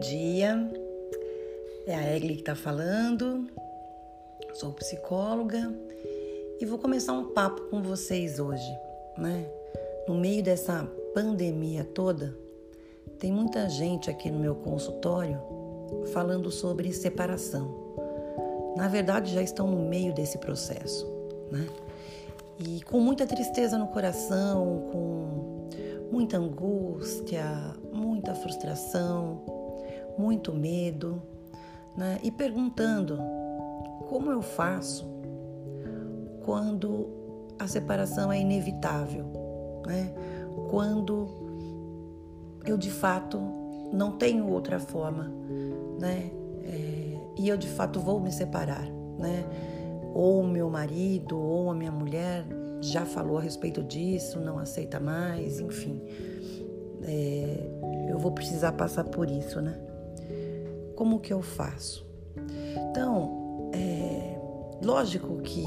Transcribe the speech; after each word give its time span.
dia. 0.00 0.68
É 1.86 1.94
a 1.94 2.16
Egli 2.16 2.34
que 2.34 2.40
está 2.40 2.54
falando. 2.54 3.46
Sou 4.54 4.72
psicóloga 4.72 5.72
e 6.58 6.66
vou 6.66 6.78
começar 6.78 7.12
um 7.12 7.32
papo 7.32 7.62
com 7.68 7.82
vocês 7.82 8.38
hoje, 8.38 8.78
né? 9.16 9.46
No 10.08 10.14
meio 10.14 10.42
dessa 10.42 10.88
pandemia 11.14 11.84
toda, 11.84 12.36
tem 13.18 13.30
muita 13.30 13.68
gente 13.68 14.10
aqui 14.10 14.30
no 14.30 14.38
meu 14.38 14.54
consultório 14.56 15.40
falando 16.12 16.50
sobre 16.50 16.92
separação. 16.92 17.94
Na 18.76 18.88
verdade, 18.88 19.34
já 19.34 19.42
estão 19.42 19.66
no 19.66 19.88
meio 19.88 20.14
desse 20.14 20.38
processo, 20.38 21.06
né? 21.50 21.66
E 22.58 22.82
com 22.82 23.00
muita 23.00 23.26
tristeza 23.26 23.78
no 23.78 23.88
coração, 23.88 24.88
com 24.92 25.68
muita 26.10 26.38
angústia, 26.38 27.44
muita 27.92 28.34
frustração, 28.34 29.59
muito 30.20 30.52
medo, 30.52 31.22
né? 31.96 32.18
E 32.22 32.30
perguntando 32.30 33.18
como 34.08 34.30
eu 34.30 34.42
faço 34.42 35.08
quando 36.44 37.08
a 37.58 37.66
separação 37.66 38.30
é 38.30 38.38
inevitável, 38.38 39.26
né? 39.86 40.12
Quando 40.68 41.28
eu 42.66 42.76
de 42.76 42.90
fato 42.90 43.40
não 43.92 44.12
tenho 44.12 44.46
outra 44.48 44.78
forma, 44.78 45.32
né? 45.98 46.30
É, 46.64 47.18
e 47.38 47.48
eu 47.48 47.56
de 47.56 47.68
fato 47.68 47.98
vou 47.98 48.20
me 48.20 48.30
separar, 48.30 48.86
né? 49.18 49.44
Ou 50.14 50.40
o 50.40 50.46
meu 50.46 50.68
marido 50.68 51.38
ou 51.38 51.70
a 51.70 51.74
minha 51.74 51.92
mulher 51.92 52.44
já 52.80 53.04
falou 53.04 53.38
a 53.38 53.40
respeito 53.40 53.82
disso, 53.82 54.40
não 54.40 54.58
aceita 54.58 55.00
mais, 55.00 55.60
enfim. 55.60 56.02
É, 57.02 57.70
eu 58.08 58.18
vou 58.18 58.32
precisar 58.32 58.72
passar 58.72 59.04
por 59.04 59.30
isso, 59.30 59.60
né? 59.60 59.89
Como 61.00 61.18
que 61.18 61.32
eu 61.32 61.40
faço? 61.40 62.06
Então, 62.90 63.70
é, 63.72 64.38
lógico 64.84 65.40
que 65.40 65.64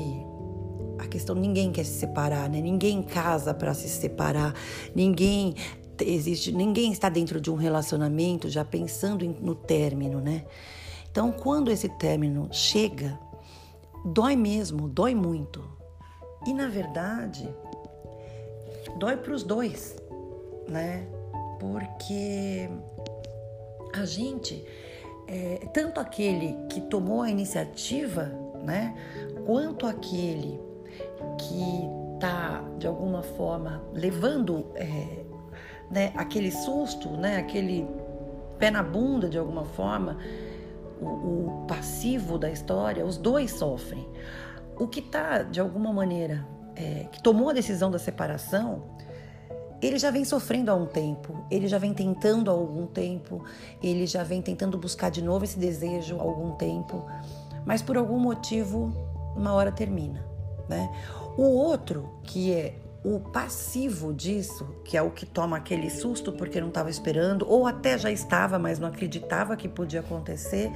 a 1.00 1.08
questão 1.08 1.34
ninguém 1.34 1.72
quer 1.72 1.86
se 1.86 1.94
separar, 1.94 2.48
né? 2.48 2.62
Ninguém 2.62 3.02
casa 3.02 3.52
para 3.52 3.74
se 3.74 3.90
separar, 3.90 4.54
ninguém 4.94 5.56
existe, 6.00 6.52
ninguém 6.52 6.92
está 6.92 7.10
dentro 7.10 7.42
de 7.42 7.50
um 7.50 7.56
relacionamento 7.56 8.48
já 8.48 8.64
pensando 8.64 9.26
no 9.26 9.56
término, 9.56 10.22
né? 10.22 10.46
Então, 11.10 11.32
quando 11.32 11.72
esse 11.72 11.90
término 11.90 12.48
chega, 12.52 13.20
dói 14.06 14.36
mesmo, 14.36 14.88
dói 14.88 15.16
muito. 15.16 15.68
E 16.46 16.54
na 16.54 16.68
verdade, 16.68 17.50
dói 19.00 19.18
para 19.18 19.34
os 19.34 19.42
dois, 19.42 19.96
né? 20.70 21.08
Porque 21.60 22.70
a 23.96 24.06
gente, 24.06 24.64
é, 25.28 25.68
tanto 25.74 26.00
aquele 26.00 26.56
que 26.70 26.82
tomou 26.82 27.22
a 27.22 27.30
iniciativa, 27.30 28.32
né? 28.64 28.96
Quanto 29.46 29.86
aquele 29.86 30.60
que 31.38 31.90
está 32.16 32.64
de 32.78 32.88
alguma 32.88 33.22
forma 33.22 33.84
levando 33.94 34.66
é, 34.76 35.24
né, 35.90 36.14
aquele 36.16 36.52
susto, 36.52 37.10
né? 37.12 37.38
Aquele 37.38 37.88
pé 38.58 38.72
na 38.72 38.84
bunda 38.84 39.28
de 39.30 39.38
alguma 39.38 39.66
forma, 39.66 40.18
o, 41.02 41.06
o 41.06 41.66
passivo 41.68 42.38
da 42.38 42.50
história, 42.50 43.06
os 43.06 43.18
dois 43.18 43.52
sofrem. 43.52 44.08
O 44.78 44.88
que 44.88 45.00
está, 45.00 45.44
de 45.44 45.60
alguma 45.60 45.94
maneira, 45.94 46.46
é, 46.76 47.06
que 47.12 47.22
tomou 47.22 47.50
a 47.50 47.54
decisão 47.54 47.92
da 47.92 48.00
separação, 48.00 48.84
ele 49.86 50.00
já 50.00 50.10
vem 50.12 50.24
sofrendo 50.24 50.72
há 50.72 50.76
um 50.76 50.86
tempo, 50.86 51.46
ele 51.50 51.68
já 51.68 51.78
vem 51.78 51.94
tentando 51.94 52.50
há 52.50 52.54
algum 52.54 52.86
tempo, 52.88 53.44
ele 53.82 54.08
já 54.08 54.24
vem 54.24 54.42
tentando 54.42 54.78
buscar 54.78 55.10
de 55.10 55.22
novo 55.22 55.44
esse 55.44 55.58
desejo 55.58 56.18
há 56.20 56.22
algum 56.22 56.52
tempo, 56.52 57.06
mas 57.66 57.82
por 57.82 57.98
algum 57.98 58.18
motivo, 58.18 58.92
uma 59.36 59.54
hora 59.54 59.72
termina, 59.72 60.26
né? 60.68 60.90
O 61.38 61.44
outro, 61.44 62.10
que 62.24 62.54
é 62.54 62.76
o 63.04 63.20
passivo 63.20 64.14
disso, 64.14 64.66
que 64.86 64.96
é 64.96 65.02
o 65.02 65.12
que 65.12 65.26
toma 65.26 65.58
aquele 65.58 65.90
susto 65.90 66.32
porque 66.32 66.62
não 66.62 66.70
estava 66.70 66.90
esperando, 66.90 67.46
ou 67.50 67.68
até 67.68 67.98
já 67.98 68.12
estava, 68.12 68.58
mas 68.58 68.80
não 68.80 68.88
acreditava 68.88 69.58
que 69.58 69.68
podia 69.68 70.00
acontecer, 70.00 70.72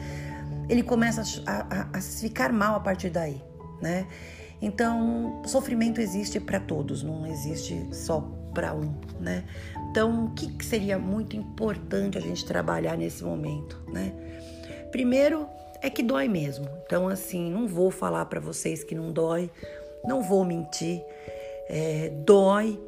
ele 0.68 0.84
começa 0.84 1.24
a, 1.46 1.92
a, 1.94 1.98
a 1.98 2.02
ficar 2.02 2.52
mal 2.52 2.76
a 2.76 2.80
partir 2.80 3.10
daí 3.10 3.42
né? 3.82 4.08
Então, 4.62 5.42
sofrimento 5.46 6.02
existe 6.02 6.40
para 6.40 6.60
todos, 6.60 7.04
não 7.04 7.26
existe 7.28 7.88
só 7.92 8.28
para 8.54 8.74
um, 8.74 8.94
né? 9.20 9.44
Então, 9.90 10.26
o 10.26 10.32
que, 10.32 10.52
que 10.52 10.66
seria 10.66 10.98
muito 10.98 11.36
importante 11.36 12.18
a 12.18 12.22
gente 12.22 12.46
trabalhar 12.46 12.98
nesse 12.98 13.24
momento, 13.24 13.82
né? 13.88 14.14
Primeiro 14.92 15.48
é 15.82 15.90
que 15.90 16.02
dói 16.02 16.28
mesmo. 16.28 16.68
Então, 16.86 17.08
assim, 17.08 17.52
não 17.52 17.68
vou 17.68 17.92
falar 17.92 18.26
para 18.26 18.40
vocês 18.40 18.84
que 18.84 18.96
não 18.96 19.12
dói, 19.12 19.50
não 20.06 20.22
vou 20.22 20.44
mentir. 20.44 21.04
É, 21.70 22.10
dói 22.26 22.80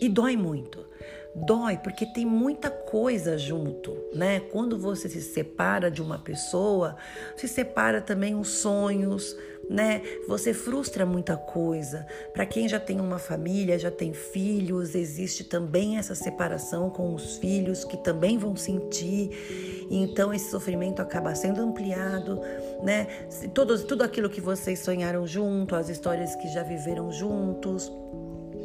e 0.00 0.08
dói 0.08 0.36
muito. 0.36 0.86
Dói 1.34 1.78
porque 1.78 2.04
tem 2.04 2.26
muita 2.26 2.70
coisa 2.70 3.38
junto, 3.38 3.96
né? 4.14 4.40
Quando 4.40 4.78
você 4.78 5.08
se 5.08 5.22
separa 5.22 5.90
de 5.90 6.02
uma 6.02 6.18
pessoa, 6.18 6.96
se 7.36 7.48
separa 7.48 8.02
também 8.02 8.34
os 8.34 8.48
sonhos, 8.48 9.34
né? 9.68 10.02
Você 10.26 10.52
frustra 10.52 11.06
muita 11.06 11.36
coisa. 11.36 12.06
Para 12.32 12.44
quem 12.46 12.68
já 12.68 12.78
tem 12.78 13.00
uma 13.00 13.18
família, 13.18 13.78
já 13.78 13.90
tem 13.90 14.12
filhos, 14.12 14.94
existe 14.94 15.44
também 15.44 15.98
essa 15.98 16.14
separação 16.14 16.90
com 16.90 17.14
os 17.14 17.36
filhos 17.36 17.84
que 17.84 17.96
também 17.96 18.38
vão 18.38 18.56
sentir. 18.56 19.86
Então 19.90 20.32
esse 20.32 20.50
sofrimento 20.50 21.00
acaba 21.00 21.34
sendo 21.34 21.60
ampliado, 21.62 22.40
né? 22.82 23.06
Tudo, 23.54 23.78
tudo 23.84 24.02
aquilo 24.02 24.28
que 24.28 24.40
vocês 24.40 24.80
sonharam 24.80 25.26
junto, 25.26 25.74
as 25.74 25.88
histórias 25.88 26.34
que 26.36 26.48
já 26.48 26.62
viveram 26.62 27.10
juntos, 27.12 27.90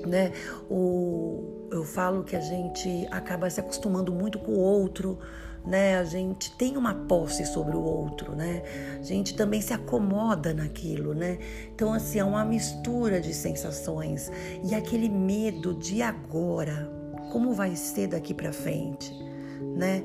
né? 0.06 0.32
O, 0.70 1.68
eu 1.72 1.84
falo 1.84 2.24
que 2.24 2.36
a 2.36 2.42
gente 2.42 3.08
acaba 3.12 3.50
se 3.50 3.60
acostumando 3.60 4.12
muito 4.12 4.40
com 4.40 4.54
o 4.54 4.60
outro, 4.60 5.20
né? 5.68 5.98
A 5.98 6.06
gente 6.06 6.52
tem 6.52 6.78
uma 6.78 6.94
posse 6.94 7.46
sobre 7.46 7.76
o 7.76 7.84
outro, 7.84 8.34
né? 8.34 8.64
A 9.00 9.04
gente 9.04 9.36
também 9.36 9.62
se 9.62 9.74
acomoda 9.74 10.54
naquilo, 10.54 11.14
né? 11.14 11.38
Então 11.76 11.94
assim, 11.94 12.20
é 12.20 12.24
uma 12.24 12.46
mistura 12.46 13.20
de 13.20 13.34
sensações 13.34 14.32
e 14.64 14.74
aquele 14.74 15.10
medo 15.10 15.74
de 15.74 16.02
agora, 16.02 16.90
como 17.32 17.52
vai 17.54 17.76
ser 17.76 18.08
daqui 18.08 18.34
para 18.34 18.54
frente, 18.54 19.14
né? 19.76 20.04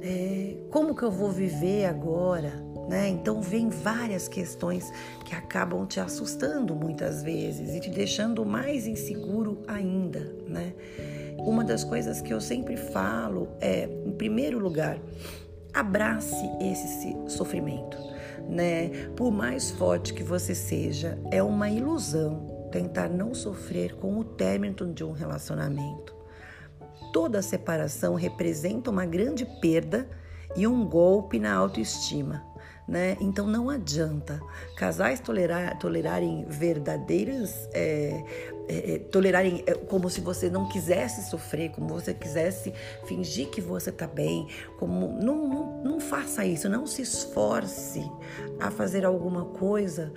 É, 0.00 0.56
como 0.70 0.96
que 0.96 1.02
eu 1.02 1.10
vou 1.12 1.30
viver 1.30 1.84
agora? 1.84 2.72
Né? 2.88 3.08
Então 3.08 3.40
vem 3.40 3.68
várias 3.68 4.26
questões 4.26 4.92
que 5.24 5.36
acabam 5.36 5.86
te 5.86 6.00
assustando 6.00 6.74
muitas 6.74 7.22
vezes 7.22 7.76
e 7.76 7.80
te 7.80 7.88
deixando 7.88 8.44
mais 8.44 8.88
inseguro 8.88 9.62
ainda, 9.68 10.34
né? 10.48 10.74
Uma 11.38 11.64
das 11.64 11.84
coisas 11.84 12.20
que 12.20 12.32
eu 12.32 12.40
sempre 12.40 12.76
falo 12.76 13.48
é, 13.60 13.88
em 14.04 14.12
primeiro 14.12 14.58
lugar, 14.58 14.98
abrace 15.72 16.48
esse 16.60 17.16
sofrimento, 17.28 17.96
né? 18.48 18.90
Por 19.16 19.30
mais 19.30 19.70
forte 19.70 20.14
que 20.14 20.22
você 20.22 20.54
seja, 20.54 21.18
é 21.30 21.42
uma 21.42 21.68
ilusão 21.70 22.68
tentar 22.70 23.08
não 23.08 23.34
sofrer 23.34 23.94
com 23.96 24.18
o 24.18 24.24
término 24.24 24.92
de 24.92 25.04
um 25.04 25.12
relacionamento. 25.12 26.14
Toda 27.12 27.42
separação 27.42 28.14
representa 28.14 28.90
uma 28.90 29.04
grande 29.04 29.44
perda 29.60 30.08
e 30.56 30.66
um 30.66 30.86
golpe 30.86 31.38
na 31.38 31.54
autoestima 31.54 32.51
né? 32.86 33.16
Então 33.20 33.46
não 33.46 33.70
adianta 33.70 34.40
casais 34.76 35.20
tolerar, 35.20 35.78
tolerarem 35.78 36.44
verdadeiras, 36.48 37.68
é, 37.72 38.24
é, 38.68 38.94
é 38.94 38.98
tolerarem 38.98 39.62
é, 39.66 39.74
como 39.74 40.10
se 40.10 40.20
você 40.20 40.50
não 40.50 40.68
quisesse 40.68 41.28
sofrer, 41.30 41.70
como 41.70 41.88
você 41.88 42.12
quisesse 42.12 42.72
fingir 43.06 43.48
que 43.48 43.60
você 43.60 43.90
está 43.90 44.06
bem, 44.06 44.48
como 44.78 45.08
não, 45.08 45.48
não, 45.48 45.82
não 45.82 46.00
faça 46.00 46.44
isso, 46.44 46.68
não 46.68 46.86
se 46.86 47.02
esforce 47.02 48.02
a 48.58 48.70
fazer 48.70 49.04
alguma 49.04 49.44
coisa 49.44 50.12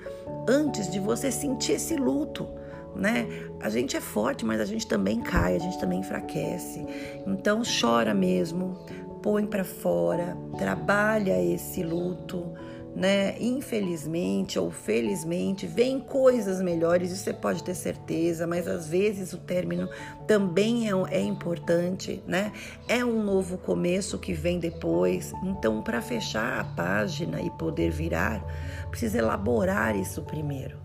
antes 0.47 0.89
de 0.91 0.99
você 0.99 1.31
sentir 1.31 1.73
esse 1.73 1.95
luto. 1.95 2.47
Né? 2.95 3.27
A 3.59 3.69
gente 3.69 3.97
é 3.97 3.99
forte, 3.99 4.45
mas 4.45 4.61
a 4.61 4.65
gente 4.65 4.87
também 4.87 5.19
cai, 5.19 5.57
a 5.57 5.59
gente 5.59 5.77
também 5.77 5.99
enfraquece. 5.99 6.85
Então 7.27 7.61
chora 7.61 8.13
mesmo, 8.13 8.79
põe 9.25 9.47
para 9.47 9.63
fora, 9.63 10.37
trabalha 10.55 11.41
esse 11.41 11.81
luto, 11.81 12.53
né? 12.95 13.35
Infelizmente 13.41 14.59
ou 14.59 14.69
felizmente, 14.69 15.65
vem 15.65 15.99
coisas 15.99 16.61
melhores, 16.61 17.11
isso 17.11 17.23
você 17.23 17.33
pode 17.33 17.63
ter 17.63 17.73
certeza, 17.73 18.45
mas 18.45 18.67
às 18.67 18.87
vezes 18.87 19.33
o 19.33 19.39
término 19.39 19.89
também 20.27 20.87
é, 20.87 20.93
é 21.09 21.21
importante, 21.21 22.21
né? 22.27 22.53
É 22.87 23.03
um 23.03 23.23
novo 23.23 23.57
começo 23.57 24.19
que 24.19 24.31
vem 24.31 24.59
depois. 24.59 25.33
Então, 25.43 25.81
para 25.81 26.03
fechar 26.03 26.59
a 26.59 26.63
página 26.63 27.41
e 27.41 27.49
poder 27.49 27.89
virar, 27.89 28.45
precisa 28.91 29.17
elaborar 29.17 29.95
isso 29.95 30.21
primeiro, 30.21 30.77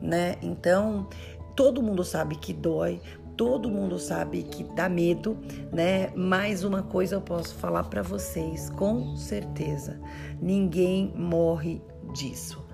né? 0.00 0.36
Então, 0.40 1.06
todo 1.54 1.82
mundo 1.82 2.02
sabe 2.04 2.36
que 2.36 2.54
dói, 2.54 3.02
todo 3.36 3.70
mundo 3.70 3.98
sabe 3.98 4.42
que 4.42 4.64
dá 4.64 4.88
medo, 4.88 5.36
né? 5.72 6.10
Mas 6.14 6.64
uma 6.64 6.82
coisa 6.82 7.16
eu 7.16 7.20
posso 7.20 7.54
falar 7.54 7.84
para 7.84 8.02
vocês, 8.02 8.70
com 8.70 9.16
certeza, 9.16 10.00
ninguém 10.40 11.12
morre 11.16 11.82
disso. 12.12 12.64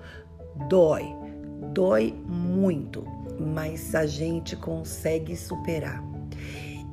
Dói, 0.67 1.05
dói 1.73 2.13
muito, 2.27 3.05
mas 3.39 3.95
a 3.95 4.05
gente 4.05 4.55
consegue 4.55 5.35
superar. 5.35 6.03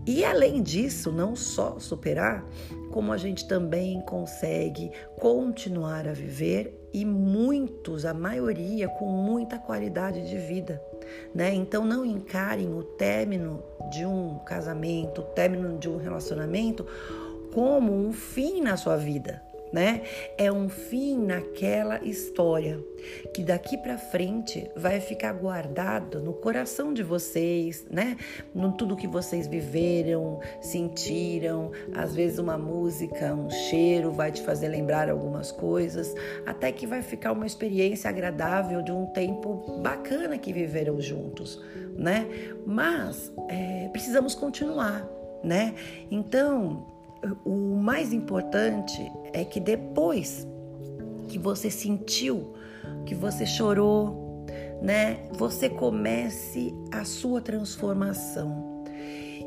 E 0.07 0.25
além 0.25 0.63
disso, 0.63 1.11
não 1.11 1.35
só 1.35 1.81
superar, 1.81 2.45
como 2.93 3.13
a 3.13 3.17
gente 3.17 3.49
também 3.49 4.01
consegue 4.03 4.93
continuar 5.19 6.07
a 6.07 6.13
viver 6.13 6.86
e 6.97 7.05
muitos, 7.05 8.07
a 8.07 8.15
maioria, 8.15 8.89
com 8.89 9.05
muita 9.05 9.59
qualidade 9.59 10.27
de 10.27 10.39
vida. 10.39 10.83
Né? 11.35 11.53
Então 11.53 11.85
não 11.85 12.07
encarem 12.07 12.73
o 12.73 12.83
término 12.83 13.63
de 13.91 14.07
um 14.07 14.39
casamento, 14.39 15.21
o 15.21 15.25
término 15.25 15.79
de 15.79 15.91
um 15.91 15.99
relacionamento 15.99 16.87
como 17.53 17.93
um 17.93 18.15
fim 18.15 18.63
na 18.63 18.79
sua 18.79 18.97
vida 18.97 19.46
né? 19.77 20.01
É 20.39 20.51
um 20.51 20.71
fim 20.71 21.19
naquela 21.19 22.03
história 22.03 22.83
que 23.35 23.45
daqui 23.45 23.77
para 23.77 23.99
frente 23.99 24.71
vai 24.75 25.01
ficar 25.01 25.35
guardado 25.35 26.19
no 26.19 26.33
coração 26.33 26.95
de 26.95 27.03
vocês, 27.03 27.85
né? 27.91 28.17
No 28.55 28.73
tudo 28.73 28.97
que 28.97 29.07
vocês 29.07 29.47
viveram, 29.47 30.41
sentiram, 30.63 31.73
às 31.95 32.15
vezes 32.15 32.39
uma 32.39 32.57
música, 32.57 33.35
um 33.35 33.51
cheiro 33.51 34.11
vai 34.13 34.33
te 34.33 34.41
fazer 34.41 34.69
lembrar 34.69 35.11
algumas 35.11 35.53
coisas, 35.53 36.15
até 36.47 36.73
que 36.73 36.87
vai 36.87 37.03
ficar 37.03 37.33
uma 37.33 37.45
experiência 37.45 38.09
agradável 38.09 38.81
de 38.81 38.91
um 38.91 39.05
tempo 39.05 39.79
bacana 39.83 40.39
que 40.39 40.55
viveram 40.55 40.99
juntos, 41.03 41.63
né? 41.95 42.27
Mas 42.65 43.31
é, 43.51 43.91
precisamos 43.93 44.35
continuar, 44.35 45.07
né? 45.45 45.75
Então 46.11 46.96
o 47.45 47.77
mais 47.77 48.13
importante 48.13 49.11
é 49.33 49.45
que 49.45 49.61
depois 49.61 50.47
que 51.29 51.39
você 51.39 51.71
sentiu, 51.71 52.55
que 53.05 53.15
você 53.15 53.47
chorou, 53.47 54.45
né, 54.81 55.25
você 55.33 55.69
comece 55.69 56.75
a 56.93 57.05
sua 57.05 57.41
transformação. 57.41 58.85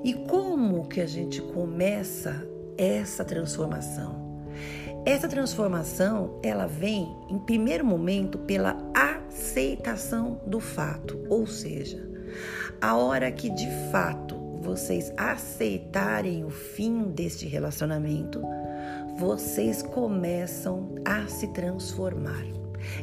E 0.03 0.13
como 0.13 0.87
que 0.87 1.01
a 1.01 1.05
gente 1.05 1.41
começa 1.41 2.47
essa 2.77 3.25
transformação? 3.25 4.29
Essa 5.05 5.27
transformação, 5.27 6.39
ela 6.43 6.67
vem 6.67 7.15
em 7.29 7.39
primeiro 7.39 7.85
momento 7.85 8.37
pela 8.39 8.77
aceitação 8.93 10.41
do 10.45 10.59
fato, 10.59 11.19
ou 11.29 11.47
seja, 11.47 12.07
a 12.81 12.95
hora 12.95 13.31
que 13.31 13.49
de 13.49 13.67
fato 13.91 14.38
vocês 14.69 15.11
aceitarem 15.17 16.45
o 16.45 16.51
fim 16.51 17.05
deste 17.05 17.47
relacionamento, 17.47 18.39
vocês 19.17 19.81
começam 19.81 20.93
a 21.03 21.25
se 21.25 21.47
transformar. 21.47 22.45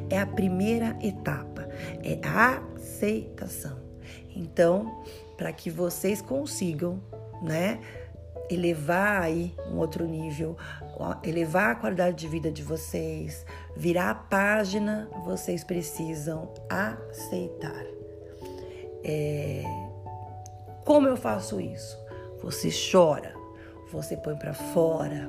É 0.09 0.21
a 0.21 0.27
primeira 0.27 0.97
etapa, 1.03 1.69
é 2.05 2.21
a 2.25 2.63
aceitação. 2.77 3.79
Então, 4.35 5.03
para 5.37 5.53
que 5.53 5.69
vocês 5.69 6.23
consigam, 6.23 7.03
né, 7.43 7.81
elevar 8.49 9.23
aí 9.23 9.53
um 9.69 9.79
outro 9.79 10.07
nível, 10.07 10.57
elevar 11.25 11.73
a 11.73 11.75
qualidade 11.75 12.17
de 12.17 12.29
vida 12.29 12.49
de 12.49 12.63
vocês, 12.63 13.45
virar 13.77 14.11
a 14.11 14.15
página, 14.15 15.11
vocês 15.25 15.65
precisam 15.65 16.55
aceitar. 16.71 17.85
É, 19.03 19.86
como 20.87 21.09
eu 21.09 21.17
faço 21.17 21.61
isso? 21.61 21.99
Você 22.41 22.71
chora, 22.71 23.35
você 23.91 24.17
põe 24.17 24.37
para 24.37 24.55
fora, 24.55 25.29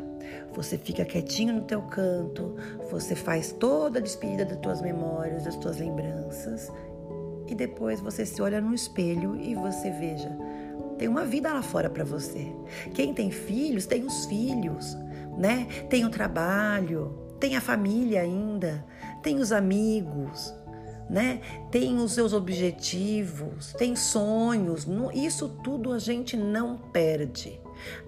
você 0.53 0.77
fica 0.77 1.03
quietinho 1.03 1.55
no 1.55 1.61
teu 1.61 1.81
canto, 1.81 2.55
você 2.91 3.15
faz 3.15 3.51
toda 3.51 3.97
a 3.97 4.01
despedida 4.01 4.45
das 4.45 4.59
tuas 4.59 4.81
memórias, 4.83 5.45
das 5.45 5.55
tuas 5.55 5.79
lembranças 5.79 6.71
e 7.47 7.55
depois 7.55 7.99
você 7.99 8.23
se 8.23 8.39
olha 8.39 8.61
no 8.61 8.71
espelho 8.71 9.35
e 9.35 9.55
você 9.55 9.89
veja, 9.89 10.29
tem 10.99 11.07
uma 11.07 11.25
vida 11.25 11.51
lá 11.51 11.63
fora 11.63 11.89
para 11.89 12.03
você. 12.03 12.53
Quem 12.93 13.11
tem 13.11 13.31
filhos, 13.31 13.87
tem 13.87 14.03
os 14.03 14.25
filhos, 14.25 14.95
né? 15.35 15.65
Tem 15.89 16.05
o 16.05 16.09
trabalho, 16.11 17.33
tem 17.39 17.55
a 17.55 17.61
família 17.61 18.21
ainda, 18.21 18.85
tem 19.23 19.39
os 19.39 19.51
amigos, 19.51 20.53
né? 21.09 21.41
Tem 21.71 21.97
os 21.97 22.13
seus 22.13 22.33
objetivos, 22.33 23.73
tem 23.73 23.95
sonhos. 23.95 24.87
Isso 25.13 25.49
tudo 25.63 25.93
a 25.93 25.99
gente 25.99 26.35
não 26.35 26.77
perde. 26.77 27.59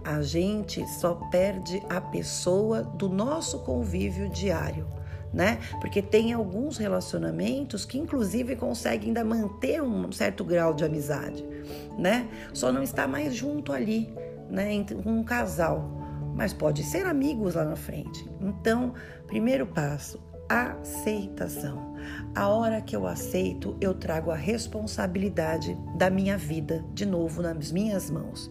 A 0.03 0.21
gente 0.21 0.85
só 0.99 1.15
perde 1.31 1.81
a 1.89 2.01
pessoa 2.01 2.83
do 2.83 3.07
nosso 3.07 3.59
convívio 3.59 4.29
diário. 4.29 4.87
Né? 5.31 5.59
Porque 5.79 6.01
tem 6.01 6.33
alguns 6.33 6.77
relacionamentos 6.77 7.85
que 7.85 7.99
inclusive 7.99 8.55
conseguem 8.55 9.09
ainda 9.09 9.23
manter 9.23 9.79
um 9.79 10.11
certo 10.11 10.43
grau 10.43 10.73
de 10.73 10.83
amizade, 10.83 11.45
né? 11.99 12.27
Só 12.51 12.71
não 12.71 12.81
está 12.81 13.07
mais 13.07 13.35
junto 13.35 13.71
ali, 13.71 14.11
né, 14.49 14.73
entre 14.73 14.97
um 15.05 15.23
casal, 15.23 15.87
mas 16.33 16.51
pode 16.51 16.81
ser 16.81 17.05
amigos 17.05 17.53
lá 17.53 17.63
na 17.63 17.75
frente. 17.75 18.27
Então, 18.41 18.95
primeiro 19.27 19.67
passo, 19.67 20.19
aceitação. 20.49 21.95
A 22.35 22.47
hora 22.47 22.81
que 22.81 22.95
eu 22.95 23.05
aceito, 23.05 23.77
eu 23.79 23.93
trago 23.93 24.31
a 24.31 24.35
responsabilidade 24.35 25.77
da 25.95 26.09
minha 26.09 26.37
vida 26.37 26.83
de 26.93 27.05
novo 27.05 27.41
nas 27.41 27.71
minhas 27.71 28.09
mãos. 28.09 28.49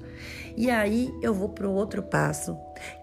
E 0.57 0.71
aí 0.71 1.13
eu 1.21 1.35
vou 1.35 1.49
para 1.49 1.69
o 1.69 1.75
outro 1.75 2.03
passo, 2.03 2.57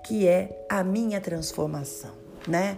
que 0.05 0.27
é 0.27 0.65
a 0.69 0.83
minha 0.83 1.19
transformação, 1.19 2.11
né? 2.47 2.77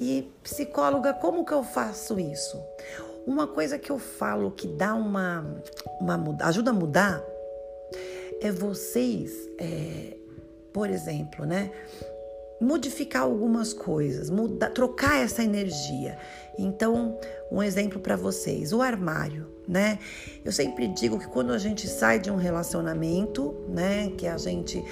E 0.00 0.30
psicóloga, 0.42 1.12
como 1.12 1.44
que 1.44 1.52
eu 1.52 1.62
faço 1.62 2.18
isso? 2.18 2.58
Uma 3.26 3.46
coisa 3.46 3.78
que 3.78 3.90
eu 3.90 3.98
falo 3.98 4.50
que 4.50 4.66
dá 4.66 4.94
uma, 4.94 5.62
uma 6.00 6.36
ajuda 6.44 6.70
a 6.70 6.74
mudar 6.74 7.22
é 8.40 8.50
vocês, 8.52 9.32
é, 9.58 10.16
por 10.72 10.88
exemplo, 10.88 11.44
né? 11.44 11.70
Modificar 12.60 13.22
algumas 13.22 13.72
coisas, 13.72 14.30
mudar, 14.30 14.70
trocar 14.70 15.22
essa 15.22 15.42
energia. 15.42 16.18
Então, 16.58 17.18
um 17.52 17.62
exemplo 17.62 18.00
para 18.00 18.16
vocês, 18.16 18.72
o 18.72 18.82
armário, 18.82 19.46
né? 19.66 19.98
Eu 20.44 20.50
sempre 20.50 20.88
digo 20.88 21.18
que 21.18 21.28
quando 21.28 21.52
a 21.52 21.58
gente 21.58 21.86
sai 21.86 22.18
de 22.18 22.30
um 22.30 22.36
relacionamento, 22.36 23.54
né, 23.68 24.10
que 24.16 24.26
a 24.26 24.36
gente 24.36 24.82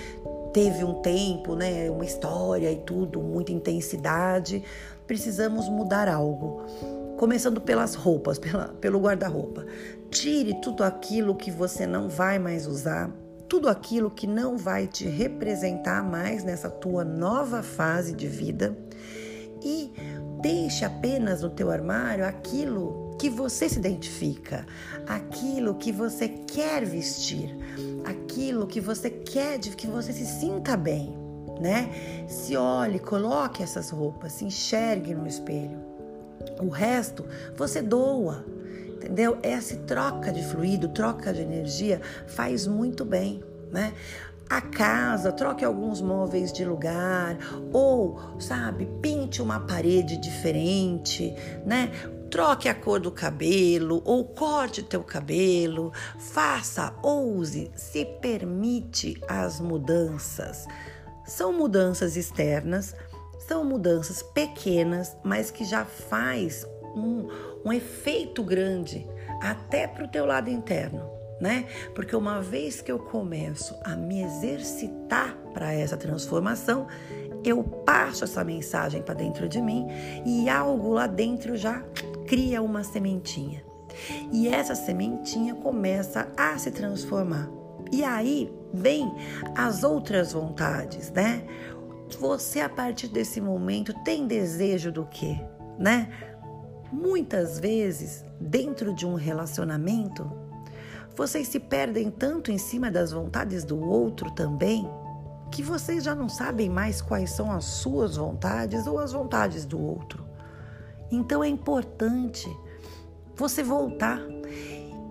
teve 0.52 0.84
um 0.84 1.02
tempo, 1.02 1.54
né, 1.54 1.90
uma 1.90 2.04
história 2.04 2.70
e 2.70 2.76
tudo, 2.76 3.20
muita 3.20 3.52
intensidade, 3.52 4.62
precisamos 5.06 5.68
mudar 5.68 6.08
algo. 6.08 6.62
Começando 7.16 7.60
pelas 7.60 7.94
roupas, 7.94 8.38
pela, 8.38 8.68
pelo 8.80 9.00
guarda-roupa. 9.00 9.66
Tire 10.10 10.54
tudo 10.60 10.84
aquilo 10.84 11.34
que 11.34 11.50
você 11.50 11.86
não 11.86 12.08
vai 12.08 12.38
mais 12.38 12.66
usar, 12.66 13.10
tudo 13.48 13.68
aquilo 13.68 14.10
que 14.10 14.26
não 14.26 14.56
vai 14.56 14.86
te 14.86 15.06
representar 15.06 16.02
mais 16.02 16.42
nessa 16.42 16.68
tua 16.68 17.04
nova 17.04 17.62
fase 17.62 18.12
de 18.12 18.26
vida 18.26 18.76
e 19.62 19.92
deixe 20.40 20.84
apenas 20.84 21.42
no 21.42 21.50
teu 21.50 21.70
armário 21.70 22.26
aquilo 22.26 23.16
que 23.18 23.30
você 23.30 23.68
se 23.68 23.78
identifica, 23.78 24.66
aquilo 25.06 25.74
que 25.74 25.90
você 25.90 26.28
quer 26.28 26.84
vestir, 26.84 27.56
aquilo 28.04 28.66
que 28.66 28.80
você 28.80 29.08
quer 29.10 29.58
que 29.58 29.86
você 29.86 30.12
se 30.12 30.26
sinta 30.26 30.76
bem, 30.76 31.16
né? 31.60 32.24
Se 32.28 32.56
olhe, 32.56 32.98
coloque 32.98 33.62
essas 33.62 33.90
roupas, 33.90 34.32
se 34.32 34.44
enxergue 34.44 35.14
no 35.14 35.26
espelho. 35.26 35.78
O 36.60 36.68
resto 36.68 37.24
você 37.56 37.80
doa, 37.80 38.44
entendeu? 39.06 39.38
Essa 39.42 39.76
troca 39.76 40.32
de 40.32 40.42
fluido, 40.42 40.88
troca 40.88 41.32
de 41.32 41.40
energia 41.40 42.00
faz 42.26 42.66
muito 42.66 43.04
bem, 43.04 43.42
né? 43.70 43.94
A 44.48 44.60
casa, 44.60 45.32
troque 45.32 45.64
alguns 45.64 46.00
móveis 46.00 46.52
de 46.52 46.64
lugar, 46.64 47.36
ou, 47.72 48.18
sabe, 48.38 48.86
pinte 49.00 49.42
uma 49.42 49.60
parede 49.60 50.16
diferente, 50.16 51.34
né? 51.64 51.90
Troque 52.30 52.68
a 52.68 52.74
cor 52.74 53.00
do 53.00 53.10
cabelo 53.10 54.02
ou 54.04 54.24
corte 54.24 54.82
teu 54.82 55.02
cabelo, 55.02 55.92
faça, 56.18 56.94
ouse, 57.02 57.70
se 57.74 58.04
permite 58.20 59.20
as 59.28 59.60
mudanças. 59.60 60.66
São 61.24 61.52
mudanças 61.52 62.16
externas, 62.16 62.94
são 63.48 63.64
mudanças 63.64 64.22
pequenas, 64.22 65.16
mas 65.24 65.50
que 65.50 65.64
já 65.64 65.84
faz 65.84 66.64
um, 66.96 67.28
um 67.66 67.72
efeito 67.72 68.44
grande 68.44 69.08
até 69.42 69.88
para 69.88 70.04
o 70.04 70.08
teu 70.08 70.24
lado 70.24 70.48
interno, 70.48 71.10
né? 71.40 71.66
Porque 71.96 72.14
uma 72.14 72.40
vez 72.40 72.80
que 72.80 72.92
eu 72.92 72.98
começo 73.00 73.76
a 73.84 73.96
me 73.96 74.22
exercitar 74.22 75.36
para 75.52 75.72
essa 75.72 75.96
transformação, 75.96 76.86
eu 77.44 77.62
passo 77.64 78.22
essa 78.22 78.44
mensagem 78.44 79.02
para 79.02 79.14
dentro 79.14 79.48
de 79.48 79.60
mim 79.60 79.84
e 80.24 80.48
algo 80.48 80.92
lá 80.92 81.08
dentro 81.08 81.56
já 81.56 81.82
cria 82.28 82.62
uma 82.62 82.84
sementinha. 82.84 83.64
E 84.32 84.46
essa 84.46 84.76
sementinha 84.76 85.54
começa 85.56 86.28
a 86.36 86.56
se 86.58 86.70
transformar. 86.70 87.50
E 87.90 88.04
aí 88.04 88.52
vem 88.72 89.12
as 89.56 89.82
outras 89.82 90.32
vontades, 90.32 91.10
né? 91.10 91.44
Você 92.20 92.60
a 92.60 92.68
partir 92.68 93.08
desse 93.08 93.40
momento 93.40 93.92
tem 94.04 94.26
desejo 94.26 94.92
do 94.92 95.04
quê, 95.06 95.40
né? 95.78 96.08
Muitas 96.92 97.58
vezes, 97.58 98.24
dentro 98.40 98.94
de 98.94 99.06
um 99.06 99.14
relacionamento, 99.14 100.30
vocês 101.16 101.48
se 101.48 101.58
perdem 101.58 102.10
tanto 102.10 102.52
em 102.52 102.58
cima 102.58 102.90
das 102.90 103.12
vontades 103.12 103.64
do 103.64 103.80
outro 103.80 104.30
também, 104.30 104.88
que 105.50 105.62
vocês 105.62 106.04
já 106.04 106.14
não 106.14 106.28
sabem 106.28 106.68
mais 106.68 107.00
quais 107.00 107.30
são 107.30 107.50
as 107.50 107.64
suas 107.64 108.16
vontades 108.16 108.86
ou 108.86 108.98
as 108.98 109.12
vontades 109.12 109.64
do 109.64 109.80
outro. 109.80 110.24
Então 111.10 111.42
é 111.42 111.48
importante 111.48 112.48
você 113.34 113.62
voltar 113.62 114.20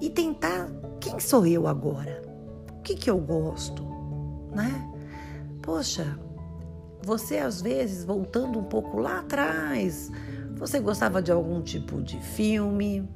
e 0.01 0.10
tentar 0.10 0.70
quem 1.00 1.20
sou 1.20 1.46
eu 1.46 1.67
agora? 1.67 2.22
O 2.77 2.82
que, 2.82 2.96
que 2.96 3.10
eu 3.10 3.17
gosto? 3.17 3.84
Né? 4.53 4.91
Poxa, 5.62 6.17
você 7.01 7.38
às 7.38 7.62
vezes 7.62 8.03
voltando 8.03 8.60
um 8.60 8.63
pouco 8.63 9.00
lá 9.00 9.20
atrás, 9.20 10.12
você 10.55 10.79
gostava 10.79 11.21
de 11.21 11.31
algum 11.31 11.62
tipo 11.62 12.01
de 12.01 12.19
filme, 12.19 13.07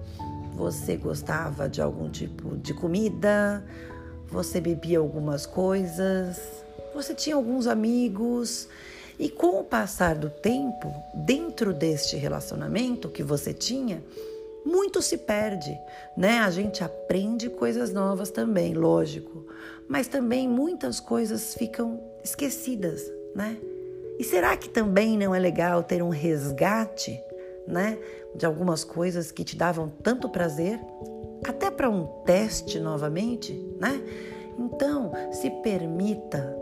você 0.56 0.98
gostava 0.98 1.70
de 1.70 1.82
algum 1.82 2.10
tipo 2.10 2.58
de 2.58 2.74
comida, 2.74 3.64
você 4.28 4.60
bebia 4.60 5.00
algumas 5.00 5.46
coisas, 5.46 6.38
você 6.94 7.14
tinha 7.14 7.36
alguns 7.36 7.66
amigos. 7.66 8.68
E 9.18 9.30
com 9.30 9.60
o 9.60 9.64
passar 9.64 10.16
do 10.16 10.30
tempo, 10.30 10.94
dentro 11.14 11.74
deste 11.74 12.16
relacionamento 12.16 13.10
que 13.10 13.24
você 13.24 13.54
tinha, 13.54 14.02
muito 14.66 15.02
se 15.02 15.18
perde, 15.18 15.78
né? 16.16 16.40
A 16.40 16.50
gente 16.52 16.84
aprende 16.84 17.50
coisas 17.50 17.92
novas 17.94 18.30
também, 18.30 18.74
lógico, 18.74 19.46
mas 19.88 20.08
também 20.08 20.48
muitas 20.48 21.00
coisas 21.00 21.54
ficam 21.54 22.00
esquecidas, 22.24 23.12
né? 23.36 23.58
E 24.18 24.24
será 24.24 24.56
que 24.58 24.70
também 24.70 25.18
não 25.18 25.34
é 25.34 25.40
legal 25.40 25.82
ter 25.82 26.04
um 26.04 26.10
resgate, 26.10 27.22
né, 27.70 28.00
de 28.36 28.46
algumas 28.46 28.84
coisas 28.84 29.32
que 29.32 29.44
te 29.44 29.56
davam 29.56 29.90
tanto 30.02 30.28
prazer, 30.28 30.80
até 31.48 31.70
para 31.70 31.90
um 31.90 32.06
teste 32.26 32.80
novamente, 32.80 33.54
né? 33.80 34.02
Então, 34.58 35.12
se 35.32 35.50
permita, 35.62 36.58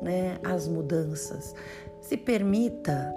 né, 0.00 0.38
as 0.44 0.68
mudanças. 0.68 1.54
Se 2.00 2.16
permita 2.16 3.12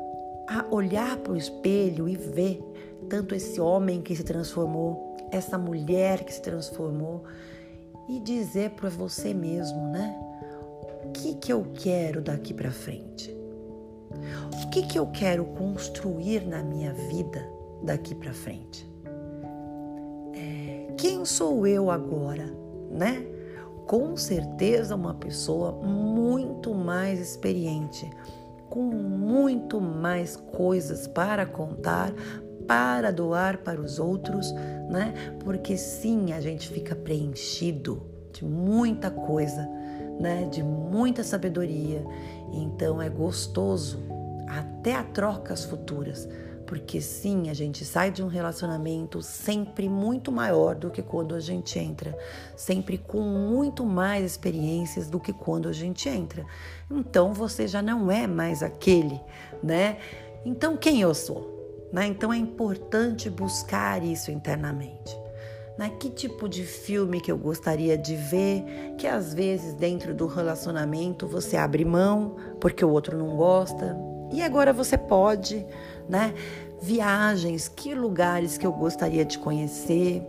a 0.47 0.65
olhar 0.71 1.17
para 1.17 1.33
o 1.33 1.37
espelho 1.37 2.07
e 2.07 2.15
ver 2.15 2.63
tanto 3.09 3.35
esse 3.35 3.59
homem 3.59 4.01
que 4.01 4.15
se 4.15 4.23
transformou, 4.23 5.15
essa 5.31 5.57
mulher 5.57 6.23
que 6.23 6.33
se 6.33 6.41
transformou, 6.41 7.23
e 8.07 8.19
dizer 8.19 8.71
para 8.71 8.89
você 8.89 9.33
mesmo, 9.33 9.89
né? 9.89 10.15
O 11.03 11.11
que, 11.11 11.35
que 11.35 11.51
eu 11.51 11.65
quero 11.73 12.21
daqui 12.21 12.53
para 12.53 12.71
frente? 12.71 13.35
O 14.63 14.69
que, 14.69 14.83
que 14.83 14.99
eu 14.99 15.07
quero 15.07 15.45
construir 15.45 16.45
na 16.45 16.63
minha 16.63 16.93
vida 16.93 17.47
daqui 17.83 18.13
para 18.15 18.33
frente? 18.33 18.89
É, 20.33 20.93
quem 20.97 21.25
sou 21.25 21.65
eu 21.65 21.89
agora, 21.89 22.51
né? 22.91 23.25
Com 23.85 24.17
certeza, 24.17 24.95
uma 24.95 25.13
pessoa 25.13 25.71
muito 25.71 26.73
mais 26.73 27.19
experiente, 27.19 28.09
com 28.69 28.81
muito 28.83 29.79
mais 29.79 30.35
coisas 30.35 31.07
para 31.07 31.45
contar, 31.45 32.11
para 32.67 33.11
doar 33.11 33.59
para 33.59 33.79
os 33.79 33.99
outros, 33.99 34.51
né? 34.89 35.13
Porque 35.43 35.77
sim, 35.77 36.33
a 36.33 36.41
gente 36.41 36.67
fica 36.67 36.95
preenchido 36.95 38.01
de 38.33 38.43
muita 38.43 39.09
coisa, 39.09 39.69
né? 40.19 40.47
De 40.51 40.63
muita 40.63 41.23
sabedoria. 41.23 42.05
Então 42.51 43.01
é 43.01 43.09
gostoso 43.09 43.99
até 44.47 44.95
a 44.95 45.03
trocas 45.03 45.65
futuras, 45.65 46.27
porque 46.65 47.01
sim, 47.01 47.49
a 47.49 47.53
gente 47.53 47.83
sai 47.83 48.11
de 48.11 48.23
um 48.23 48.27
relacionamento 48.27 49.21
sempre 49.21 49.89
muito 49.89 50.31
maior 50.31 50.75
do 50.75 50.89
que 50.89 51.01
quando 51.01 51.35
a 51.35 51.39
gente 51.39 51.77
entra, 51.77 52.17
sempre 52.55 52.97
com 52.97 53.21
muito 53.21 53.85
mais 53.85 54.25
experiências 54.25 55.07
do 55.07 55.19
que 55.19 55.33
quando 55.33 55.67
a 55.67 55.73
gente 55.73 56.07
entra. 56.09 56.45
Então 56.89 57.33
você 57.33 57.67
já 57.67 57.81
não 57.81 58.09
é 58.11 58.25
mais 58.25 58.63
aquele, 58.63 59.19
né? 59.61 59.97
Então 60.45 60.77
quem 60.77 61.01
eu 61.01 61.13
sou? 61.13 61.53
Né? 61.91 62.07
Então 62.07 62.33
é 62.33 62.37
importante 62.37 63.29
buscar 63.29 64.03
isso 64.03 64.31
internamente. 64.31 65.24
Né? 65.77 65.91
Que 65.99 66.09
tipo 66.09 66.47
de 66.47 66.63
filme 66.63 67.19
que 67.19 67.31
eu 67.31 67.37
gostaria 67.37 67.97
de 67.97 68.15
ver, 68.15 68.63
que 68.97 69.07
às 69.07 69.33
vezes 69.33 69.73
dentro 69.73 70.13
do 70.13 70.25
relacionamento 70.25 71.27
você 71.27 71.57
abre 71.57 71.83
mão 71.83 72.37
porque 72.61 72.83
o 72.83 72.89
outro 72.89 73.17
não 73.17 73.35
gosta 73.35 73.97
e 74.31 74.41
agora 74.41 74.73
você 74.73 74.97
pode, 74.97 75.65
né? 76.09 76.33
Viagens, 76.81 77.67
que 77.67 77.93
lugares 77.93 78.57
que 78.57 78.65
eu 78.65 78.71
gostaria 78.71 79.23
de 79.23 79.37
conhecer, 79.37 80.23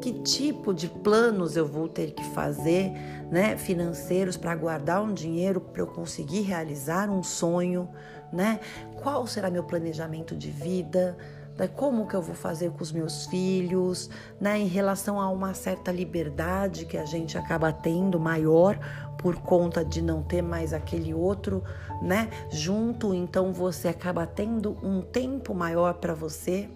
que 0.00 0.12
tipo 0.22 0.72
de 0.72 0.88
planos 0.88 1.56
eu 1.56 1.66
vou 1.66 1.88
ter 1.88 2.12
que 2.12 2.24
fazer, 2.30 2.90
né, 3.30 3.56
financeiros 3.56 4.36
para 4.36 4.54
guardar 4.54 5.02
um 5.02 5.12
dinheiro 5.12 5.60
para 5.60 5.82
eu 5.82 5.86
conseguir 5.86 6.42
realizar 6.42 7.10
um 7.10 7.22
sonho, 7.22 7.88
né? 8.32 8.60
Qual 9.02 9.26
será 9.26 9.50
meu 9.50 9.64
planejamento 9.64 10.34
de 10.34 10.50
vida? 10.50 11.16
Né? 11.58 11.68
Como 11.68 12.06
que 12.06 12.14
eu 12.14 12.22
vou 12.22 12.34
fazer 12.34 12.70
com 12.70 12.82
os 12.82 12.92
meus 12.92 13.26
filhos, 13.26 14.08
né? 14.40 14.58
Em 14.58 14.68
relação 14.68 15.20
a 15.20 15.28
uma 15.28 15.52
certa 15.52 15.90
liberdade 15.90 16.86
que 16.86 16.96
a 16.96 17.04
gente 17.04 17.36
acaba 17.36 17.72
tendo 17.72 18.20
maior 18.20 18.78
por 19.18 19.36
conta 19.36 19.84
de 19.84 20.00
não 20.00 20.22
ter 20.22 20.42
mais 20.42 20.72
aquele 20.72 21.12
outro, 21.12 21.62
né? 22.00 22.30
Junto, 22.50 23.12
então 23.12 23.52
você 23.52 23.88
acaba 23.88 24.26
tendo 24.26 24.78
um 24.82 25.02
tempo 25.02 25.52
maior 25.52 25.94
para 25.94 26.14
você. 26.14 26.68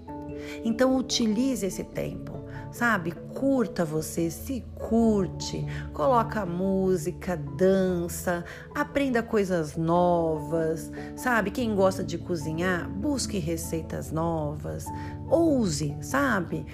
Então 0.64 0.96
utilize 0.96 1.64
esse 1.64 1.84
tempo 1.84 2.41
sabe? 2.72 3.12
Curta 3.34 3.84
você, 3.84 4.30
se 4.30 4.64
curte, 4.74 5.64
coloca 5.92 6.44
música, 6.44 7.36
dança, 7.36 8.44
aprenda 8.74 9.22
coisas 9.22 9.76
novas, 9.76 10.90
sabe? 11.16 11.50
Quem 11.50 11.74
gosta 11.74 12.02
de 12.02 12.18
cozinhar, 12.18 12.88
busque 12.88 13.38
receitas 13.38 14.10
novas, 14.10 14.86
ouse, 15.28 15.96
sabe? 16.00 16.66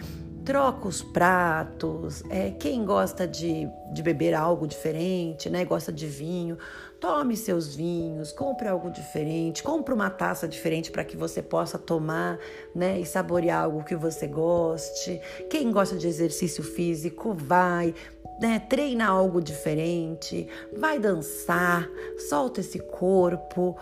Troca 0.49 0.89
os 0.89 1.03
pratos. 1.03 2.23
É, 2.31 2.51
quem 2.53 2.83
gosta 2.83 3.29
de, 3.29 3.69
de 3.93 4.03
beber 4.03 4.33
algo 4.33 4.67
diferente, 4.67 5.51
né? 5.51 5.63
Gosta 5.63 5.93
de 5.93 6.07
vinho, 6.07 6.57
tome 6.99 7.37
seus 7.37 7.77
vinhos, 7.77 8.33
compre 8.33 8.67
algo 8.67 8.91
diferente, 8.91 9.63
compre 9.63 9.93
uma 9.93 10.09
taça 10.09 10.49
diferente 10.49 10.91
para 10.91 11.05
que 11.05 11.19
você 11.19 11.43
possa 11.43 11.79
tomar, 11.79 12.39
né? 12.75 12.99
E 12.99 13.05
saborear 13.05 13.65
algo 13.65 13.85
que 13.85 13.95
você 13.95 14.27
goste. 14.27 15.21
Quem 15.51 15.71
gosta 15.71 15.97
de 15.97 16.09
exercício 16.09 16.65
físico, 16.65 17.35
vai. 17.35 17.95
Né, 18.41 18.61
treina 18.61 19.09
algo 19.09 19.43
diferente, 19.43 20.47
vai 20.79 20.97
dançar, 21.01 21.91
solta 22.29 22.61
esse 22.61 22.79
corpo, 22.79 23.77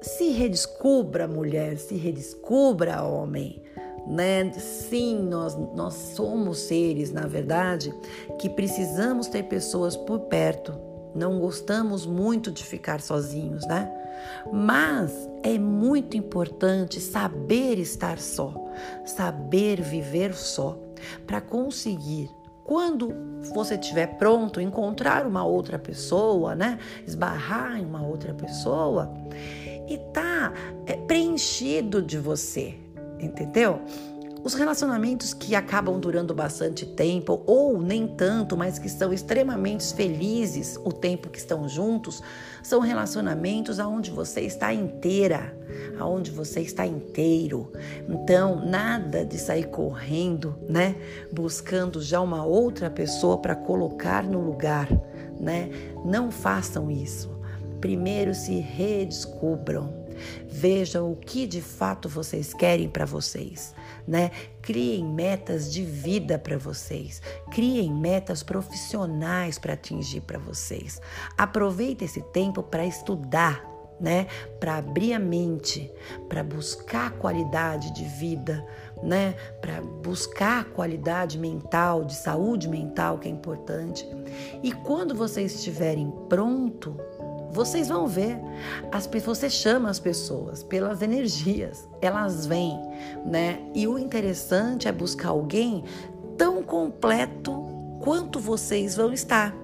se 0.00 0.32
redescubra 0.32 1.28
mulher, 1.28 1.78
se 1.78 1.94
redescubra 1.94 3.04
homem 3.04 3.62
né? 4.06 4.50
Sim, 4.52 5.22
nós, 5.22 5.56
nós 5.74 5.94
somos 5.94 6.58
seres, 6.58 7.12
na 7.12 7.26
verdade, 7.26 7.94
que 8.38 8.48
precisamos 8.48 9.26
ter 9.26 9.44
pessoas 9.44 9.96
por 9.96 10.20
perto. 10.20 10.72
Não 11.14 11.38
gostamos 11.38 12.06
muito 12.06 12.50
de 12.50 12.64
ficar 12.64 13.00
sozinhos, 13.00 13.66
né? 13.66 13.90
Mas 14.52 15.28
é 15.42 15.58
muito 15.58 16.16
importante 16.16 17.00
saber 17.00 17.78
estar 17.78 18.18
só, 18.18 18.54
saber 19.04 19.80
viver 19.80 20.34
só, 20.34 20.78
para 21.26 21.40
conseguir 21.40 22.30
quando 22.64 23.12
você 23.54 23.74
estiver 23.74 24.06
pronto, 24.18 24.60
encontrar 24.60 25.26
uma 25.26 25.44
outra 25.44 25.78
pessoa, 25.78 26.54
né? 26.54 26.78
Esbarrar 27.06 27.78
em 27.78 27.84
uma 27.84 28.06
outra 28.06 28.32
pessoa 28.32 29.12
e 29.88 29.98
tá 30.12 30.52
é, 30.86 30.96
preenchido 30.96 32.00
de 32.00 32.18
você, 32.18 32.76
entendeu? 33.22 33.80
Os 34.44 34.54
relacionamentos 34.54 35.32
que 35.32 35.54
acabam 35.54 36.00
durando 36.00 36.34
bastante 36.34 36.84
tempo, 36.84 37.44
ou 37.46 37.80
nem 37.80 38.08
tanto, 38.08 38.56
mas 38.56 38.76
que 38.76 38.88
são 38.88 39.12
extremamente 39.12 39.94
felizes 39.94 40.76
o 40.84 40.92
tempo 40.92 41.28
que 41.28 41.38
estão 41.38 41.68
juntos, 41.68 42.20
são 42.60 42.80
relacionamentos 42.80 43.78
aonde 43.78 44.10
você 44.10 44.40
está 44.40 44.74
inteira, 44.74 45.56
aonde 45.96 46.32
você 46.32 46.60
está 46.60 46.84
inteiro. 46.84 47.72
Então, 48.08 48.66
nada 48.66 49.24
de 49.24 49.38
sair 49.38 49.68
correndo, 49.68 50.58
né? 50.68 50.96
Buscando 51.32 52.02
já 52.02 52.20
uma 52.20 52.44
outra 52.44 52.90
pessoa 52.90 53.38
para 53.38 53.54
colocar 53.54 54.24
no 54.24 54.40
lugar, 54.40 54.88
né? 55.38 55.70
Não 56.04 56.32
façam 56.32 56.90
isso. 56.90 57.30
Primeiro 57.80 58.34
se 58.34 58.58
redescubram 58.58 60.01
Veja 60.48 61.02
o 61.02 61.16
que 61.16 61.46
de 61.46 61.60
fato 61.60 62.08
vocês 62.08 62.52
querem 62.52 62.88
para 62.88 63.04
vocês, 63.04 63.74
né? 64.06 64.30
Criem 64.60 65.04
metas 65.04 65.72
de 65.72 65.84
vida 65.84 66.38
para 66.38 66.56
vocês. 66.58 67.20
Criem 67.50 67.92
metas 67.92 68.42
profissionais 68.42 69.58
para 69.58 69.74
atingir 69.74 70.20
para 70.22 70.38
vocês. 70.38 71.00
Aproveite 71.36 72.04
esse 72.04 72.20
tempo 72.20 72.62
para 72.62 72.86
estudar, 72.86 73.64
né? 74.00 74.26
Para 74.58 74.76
abrir 74.76 75.14
a 75.14 75.18
mente, 75.18 75.90
para 76.28 76.42
buscar 76.42 77.12
qualidade 77.12 77.92
de 77.92 78.04
vida, 78.04 78.66
né? 79.02 79.34
Para 79.60 79.80
buscar 79.80 80.64
qualidade 80.66 81.38
mental, 81.38 82.04
de 82.04 82.14
saúde 82.14 82.68
mental, 82.68 83.18
que 83.18 83.28
é 83.28 83.30
importante. 83.30 84.06
E 84.62 84.72
quando 84.72 85.14
vocês 85.14 85.54
estiverem 85.54 86.12
pronto, 86.28 86.96
vocês 87.52 87.88
vão 87.88 88.06
ver. 88.06 88.38
As, 88.90 89.06
você 89.06 89.50
chama 89.50 89.90
as 89.90 90.00
pessoas 90.00 90.62
pelas 90.62 91.02
energias, 91.02 91.88
elas 92.00 92.46
vêm, 92.46 92.78
né? 93.24 93.60
E 93.74 93.86
o 93.86 93.98
interessante 93.98 94.88
é 94.88 94.92
buscar 94.92 95.28
alguém 95.28 95.84
tão 96.36 96.62
completo 96.62 97.52
quanto 98.00 98.40
vocês 98.40 98.96
vão 98.96 99.12
estar 99.12 99.54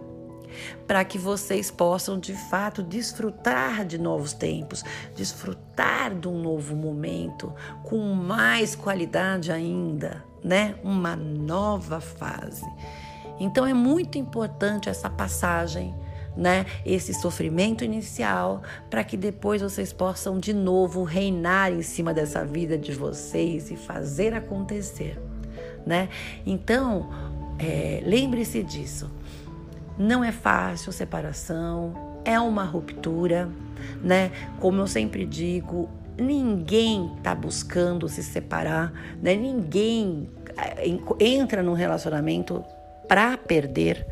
para 0.86 1.04
que 1.04 1.18
vocês 1.18 1.70
possam 1.70 2.18
de 2.18 2.34
fato 2.34 2.82
desfrutar 2.82 3.84
de 3.84 3.98
novos 3.98 4.32
tempos, 4.32 4.82
desfrutar 5.14 6.14
de 6.14 6.28
um 6.28 6.40
novo 6.40 6.74
momento 6.74 7.52
com 7.84 7.98
mais 8.14 8.74
qualidade 8.74 9.52
ainda, 9.52 10.24
né? 10.42 10.76
Uma 10.82 11.14
nova 11.16 12.00
fase. 12.00 12.66
Então 13.38 13.66
é 13.66 13.74
muito 13.74 14.18
importante 14.18 14.88
essa 14.88 15.08
passagem 15.08 15.94
né, 16.38 16.64
esse 16.86 17.12
sofrimento 17.12 17.84
inicial, 17.84 18.62
para 18.88 19.02
que 19.02 19.16
depois 19.16 19.60
vocês 19.60 19.92
possam 19.92 20.38
de 20.38 20.52
novo 20.52 21.02
reinar 21.02 21.72
em 21.72 21.82
cima 21.82 22.14
dessa 22.14 22.44
vida 22.44 22.78
de 22.78 22.92
vocês 22.92 23.72
e 23.72 23.76
fazer 23.76 24.32
acontecer, 24.32 25.20
né? 25.84 26.08
Então, 26.46 27.10
é, 27.58 28.00
lembre-se 28.06 28.62
disso. 28.62 29.10
Não 29.98 30.22
é 30.22 30.30
fácil 30.30 30.92
separação, 30.92 32.20
é 32.24 32.38
uma 32.38 32.62
ruptura, 32.62 33.48
né? 34.00 34.30
Como 34.60 34.80
eu 34.80 34.86
sempre 34.86 35.26
digo, 35.26 35.88
ninguém 36.16 37.16
está 37.16 37.34
buscando 37.34 38.08
se 38.08 38.22
separar, 38.22 38.92
né? 39.20 39.34
Ninguém 39.34 40.30
é, 40.56 40.86
entra 41.18 41.64
num 41.64 41.72
relacionamento 41.72 42.64
para 43.08 43.36
perder, 43.36 44.06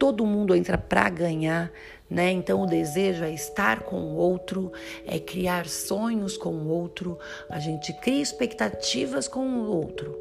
todo 0.00 0.24
mundo 0.24 0.54
entra 0.54 0.78
para 0.78 1.10
ganhar, 1.10 1.70
né? 2.08 2.32
Então 2.32 2.62
o 2.62 2.66
desejo 2.66 3.22
é 3.22 3.30
estar 3.32 3.82
com 3.82 4.00
o 4.00 4.16
outro, 4.16 4.72
é 5.06 5.20
criar 5.20 5.66
sonhos 5.68 6.38
com 6.38 6.54
o 6.54 6.68
outro, 6.68 7.18
a 7.50 7.58
gente 7.58 7.92
cria 8.00 8.22
expectativas 8.22 9.28
com 9.28 9.46
o 9.46 9.70
outro, 9.70 10.18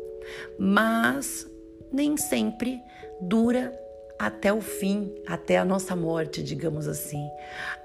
mas 0.59 1.50
nem 1.93 2.17
sempre 2.17 2.81
dura 3.21 3.74
até 4.19 4.51
o 4.51 4.59
fim, 4.59 5.15
até 5.25 5.57
a 5.57 5.63
nossa 5.63 5.95
morte, 5.95 6.43
digamos 6.43 6.86
assim. 6.86 7.25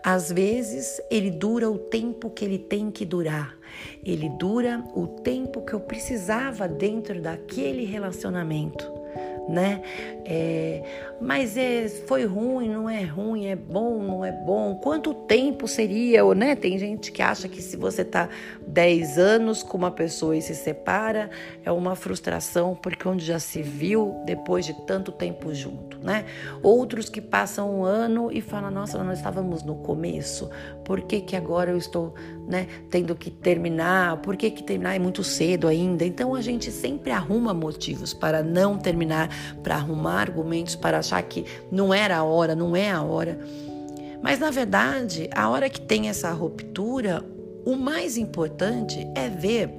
Às 0.02 0.32
vezes 0.32 1.00
ele 1.08 1.30
dura 1.30 1.70
o 1.70 1.78
tempo 1.78 2.28
que 2.28 2.44
ele 2.44 2.58
tem 2.58 2.90
que 2.90 3.04
durar. 3.04 3.56
Ele 4.04 4.28
dura 4.30 4.84
o 4.96 5.06
tempo 5.06 5.62
que 5.62 5.72
eu 5.72 5.80
precisava 5.80 6.66
dentro 6.66 7.20
daquele 7.20 7.84
relacionamento 7.84 9.03
né? 9.48 9.82
É, 10.24 10.82
mas 11.20 11.56
é, 11.56 11.88
foi 11.88 12.24
ruim, 12.24 12.68
não 12.68 12.88
é 12.88 13.02
ruim, 13.02 13.46
é 13.46 13.56
bom, 13.56 14.02
não 14.02 14.24
é 14.24 14.32
bom. 14.32 14.76
Quanto 14.76 15.12
tempo 15.12 15.68
seria, 15.68 16.24
né? 16.34 16.56
Tem 16.56 16.78
gente 16.78 17.12
que 17.12 17.22
acha 17.22 17.48
que 17.48 17.60
se 17.60 17.76
você 17.76 18.04
tá 18.04 18.28
10 18.66 19.18
anos 19.18 19.62
com 19.62 19.76
uma 19.76 19.90
pessoa 19.90 20.36
e 20.36 20.42
se 20.42 20.54
separa, 20.54 21.30
é 21.64 21.70
uma 21.70 21.94
frustração, 21.94 22.74
porque 22.74 23.06
onde 23.06 23.24
já 23.24 23.38
se 23.38 23.62
viu 23.62 24.22
depois 24.24 24.64
de 24.64 24.74
tanto 24.86 25.12
tempo 25.12 25.54
junto, 25.54 25.98
né? 25.98 26.24
Outros 26.62 27.08
que 27.08 27.20
passam 27.20 27.80
um 27.80 27.84
ano 27.84 28.30
e 28.32 28.40
falam, 28.40 28.70
nossa, 28.70 29.02
nós 29.02 29.18
estávamos 29.18 29.62
no 29.62 29.76
começo, 29.76 30.50
por 30.84 31.00
que, 31.02 31.20
que 31.20 31.34
agora 31.34 31.70
eu 31.70 31.78
estou 31.78 32.14
né, 32.46 32.66
tendo 32.90 33.14
que 33.14 33.30
terminar? 33.30 34.18
Por 34.18 34.36
que, 34.36 34.50
que 34.50 34.62
terminar 34.62 34.94
é 34.94 34.98
muito 34.98 35.24
cedo 35.24 35.66
ainda? 35.66 36.04
Então 36.04 36.34
a 36.34 36.42
gente 36.42 36.70
sempre 36.70 37.10
arruma 37.10 37.54
motivos 37.54 38.12
para 38.12 38.42
não 38.42 38.78
terminar, 38.78 39.30
para 39.62 39.76
arrumar 39.76 40.20
argumentos 40.20 40.76
para 40.76 40.98
achar 40.98 41.22
que 41.22 41.44
não 41.70 41.92
era 41.92 42.18
a 42.18 42.24
hora, 42.24 42.54
não 42.54 42.76
é 42.76 42.90
a 42.90 43.02
hora. 43.02 43.38
Mas 44.22 44.38
na 44.38 44.50
verdade, 44.50 45.28
a 45.34 45.48
hora 45.48 45.68
que 45.68 45.80
tem 45.80 46.08
essa 46.08 46.30
ruptura, 46.30 47.24
o 47.64 47.76
mais 47.76 48.16
importante 48.16 49.06
é 49.14 49.28
ver, 49.28 49.70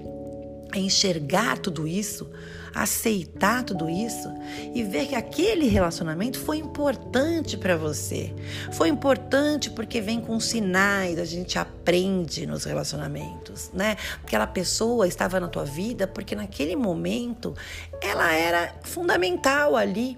é 0.78 0.82
enxergar 0.82 1.58
tudo 1.58 1.88
isso 1.88 2.30
aceitar 2.76 3.64
tudo 3.64 3.90
isso 3.90 4.30
e 4.74 4.84
ver 4.84 5.08
que 5.08 5.16
aquele 5.16 5.68
relacionamento 5.68 6.38
foi 6.38 6.58
importante 6.58 7.56
para 7.56 7.78
você. 7.78 8.34
Foi 8.74 8.90
importante 8.90 9.70
porque 9.70 10.02
vem 10.02 10.20
com 10.20 10.38
sinais, 10.42 11.18
a 11.18 11.24
gente 11.24 11.58
aprende 11.58 12.46
nos 12.46 12.66
relacionamentos, 12.66 13.72
né? 13.74 13.96
Aquela 14.22 14.46
pessoa 14.46 15.08
estava 15.08 15.40
na 15.40 15.48
tua 15.48 15.64
vida 15.64 16.06
porque 16.06 16.36
naquele 16.36 16.76
momento 16.76 17.56
ela 18.02 18.34
era 18.34 18.76
fundamental 18.84 19.78
ali. 19.78 20.18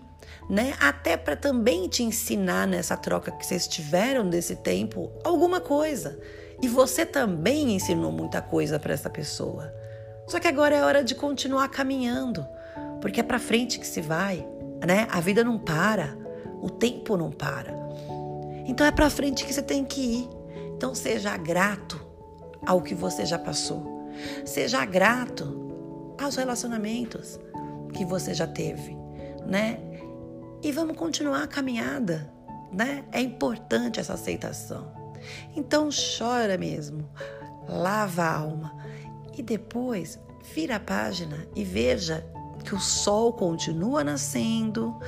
Né? 0.50 0.76
Até 0.80 1.18
para 1.18 1.36
também 1.36 1.90
te 1.90 2.04
ensinar 2.04 2.66
nessa 2.66 2.96
troca 2.96 3.32
que 3.32 3.46
vocês 3.46 3.68
tiveram 3.68 4.30
desse 4.30 4.56
tempo 4.56 5.12
alguma 5.22 5.60
coisa. 5.60 6.18
E 6.62 6.70
você 6.70 7.06
também 7.06 7.76
ensinou 7.76 8.14
muita 8.14 8.42
coisa 8.42 8.80
para 8.80 8.94
essa 8.94 9.10
pessoa. 9.10 9.74
Só 10.28 10.40
que 10.42 10.48
agora 10.48 10.76
é 10.76 10.84
hora 10.84 11.04
de 11.04 11.16
continuar 11.16 11.70
caminhando, 11.70 12.46
porque 13.02 13.22
é 13.22 13.24
para 13.24 13.40
frente 13.40 13.80
que 13.80 13.88
se 13.88 14.02
vai, 14.02 14.46
né? 14.86 15.08
A 15.10 15.22
vida 15.22 15.42
não 15.42 15.58
para, 15.58 16.18
o 16.62 16.70
tempo 16.70 17.16
não 17.16 17.32
para. 17.32 17.74
Então 18.66 18.86
é 18.86 18.92
para 18.92 19.10
frente 19.10 19.46
que 19.46 19.54
você 19.54 19.62
tem 19.62 19.86
que 19.86 20.02
ir. 20.02 20.30
Então 20.76 20.94
seja 20.94 21.36
grato 21.38 22.06
ao 22.66 22.82
que 22.82 22.94
você 22.94 23.26
já 23.26 23.40
passou. 23.40 24.12
Seja 24.46 24.84
grato 24.84 26.16
aos 26.22 26.36
relacionamentos 26.36 27.40
que 27.94 28.04
você 28.04 28.34
já 28.34 28.46
teve, 28.46 28.98
né? 29.46 29.80
E 30.62 30.74
vamos 30.74 30.98
continuar 30.98 31.44
a 31.44 31.48
caminhada, 31.48 32.30
né? 32.70 33.06
É 33.14 33.22
importante 33.22 34.02
essa 34.02 34.16
aceitação. 34.16 34.92
Então 35.56 35.90
chora 35.90 36.58
mesmo, 36.58 37.10
lava 37.70 38.24
a 38.24 38.36
alma 38.36 38.87
e 39.38 39.44
depois 39.44 40.20
vira 40.54 40.78
a 40.78 40.80
página 40.80 41.48
e 41.56 41.64
veja 41.64 42.26
que 42.64 42.74
o 42.74 42.80
sol 42.80 43.32
continua 43.34 44.04
nascendo, 44.04 45.00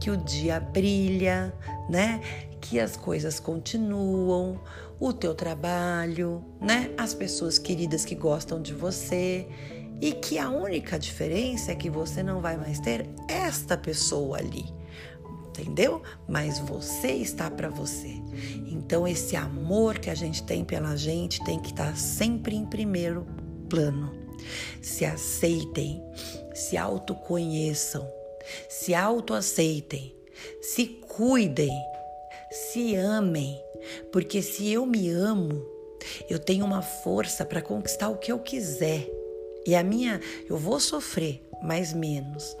que 0.00 0.10
o 0.10 0.16
dia 0.16 0.60
brilha, 0.60 1.54
né? 1.88 2.20
Que 2.60 2.80
as 2.80 2.96
coisas 2.96 3.38
continuam, 3.38 4.60
o 5.00 5.12
teu 5.12 5.34
trabalho, 5.34 6.44
né? 6.60 6.90
As 6.98 7.14
pessoas 7.14 7.58
queridas 7.58 8.04
que 8.04 8.14
gostam 8.14 8.60
de 8.60 8.74
você 8.74 9.48
e 10.00 10.12
que 10.12 10.38
a 10.38 10.50
única 10.50 10.98
diferença 10.98 11.72
é 11.72 11.74
que 11.74 11.88
você 11.88 12.22
não 12.22 12.40
vai 12.40 12.56
mais 12.56 12.78
ter 12.80 13.08
esta 13.28 13.76
pessoa 13.76 14.38
ali. 14.38 14.64
Entendeu? 15.48 16.02
Mas 16.28 16.60
você 16.60 17.08
está 17.08 17.50
para 17.50 17.68
você. 17.68 18.22
Então 18.66 19.08
esse 19.08 19.34
amor 19.34 19.98
que 19.98 20.08
a 20.08 20.14
gente 20.14 20.42
tem 20.44 20.64
pela 20.64 20.94
gente 20.94 21.42
tem 21.44 21.58
que 21.58 21.70
estar 21.70 21.96
sempre 21.96 22.54
em 22.54 22.64
primeiro 22.64 23.26
plano. 23.68 24.12
Se 24.80 25.04
aceitem, 25.04 26.02
se 26.54 26.76
autoconheçam, 26.76 28.06
se 28.68 28.94
autoaceitem, 28.94 30.14
se 30.60 30.86
cuidem, 30.86 31.72
se 32.50 32.94
amem, 32.94 33.60
porque 34.12 34.42
se 34.42 34.70
eu 34.72 34.86
me 34.86 35.10
amo, 35.10 35.64
eu 36.28 36.38
tenho 36.38 36.64
uma 36.64 36.82
força 36.82 37.44
para 37.44 37.62
conquistar 37.62 38.08
o 38.08 38.18
que 38.18 38.32
eu 38.32 38.38
quiser. 38.38 39.08
E 39.66 39.74
a 39.74 39.82
minha, 39.82 40.20
eu 40.48 40.56
vou 40.56 40.80
sofrer, 40.80 41.42
mas 41.62 41.92
menos. 41.92 42.56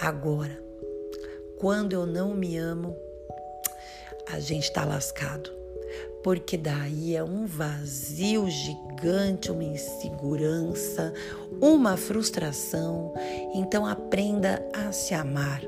Agora, 0.00 0.60
quando 1.58 1.92
eu 1.92 2.06
não 2.06 2.34
me 2.34 2.56
amo, 2.56 2.96
a 4.26 4.40
gente 4.40 4.64
está 4.64 4.84
lascado 4.84 5.59
porque 6.22 6.56
daí 6.56 7.16
é 7.16 7.24
um 7.24 7.46
vazio 7.46 8.48
gigante, 8.48 9.50
uma 9.50 9.64
insegurança, 9.64 11.12
uma 11.60 11.96
frustração. 11.96 13.14
Então 13.54 13.86
aprenda 13.86 14.62
a 14.72 14.92
se 14.92 15.14
amar. 15.14 15.62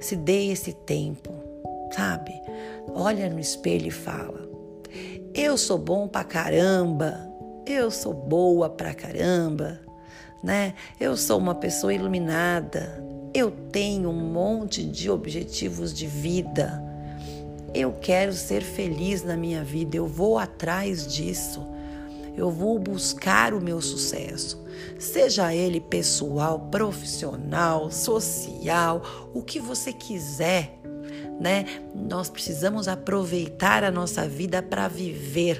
Se 0.00 0.16
dê 0.16 0.46
esse 0.46 0.72
tempo, 0.72 1.32
sabe? 1.94 2.32
Olha 2.94 3.28
no 3.28 3.38
espelho 3.38 3.88
e 3.88 3.90
fala: 3.90 4.48
Eu 5.34 5.56
sou 5.58 5.78
bom 5.78 6.08
pra 6.08 6.24
caramba. 6.24 7.26
Eu 7.66 7.90
sou 7.90 8.14
boa 8.14 8.70
pra 8.70 8.94
caramba, 8.94 9.80
né? 10.42 10.74
Eu 11.00 11.16
sou 11.16 11.36
uma 11.36 11.54
pessoa 11.54 11.92
iluminada. 11.92 13.04
Eu 13.34 13.50
tenho 13.50 14.08
um 14.08 14.32
monte 14.32 14.84
de 14.84 15.10
objetivos 15.10 15.92
de 15.92 16.06
vida 16.06 16.85
eu 17.74 17.92
quero 17.92 18.32
ser 18.32 18.62
feliz 18.62 19.22
na 19.22 19.36
minha 19.36 19.62
vida, 19.62 19.96
eu 19.96 20.06
vou 20.06 20.38
atrás 20.38 21.06
disso. 21.06 21.64
eu 22.36 22.50
vou 22.50 22.78
buscar 22.78 23.54
o 23.54 23.60
meu 23.62 23.80
sucesso, 23.80 24.62
seja 24.98 25.54
ele 25.54 25.80
pessoal, 25.80 26.60
profissional, 26.70 27.90
social, 27.90 29.02
o 29.32 29.42
que 29.42 29.58
você 29.58 29.90
quiser 29.90 30.76
né? 31.38 31.66
Nós 31.94 32.28
precisamos 32.28 32.88
aproveitar 32.88 33.84
a 33.84 33.90
nossa 33.90 34.26
vida 34.26 34.62
para 34.62 34.88
viver, 34.88 35.58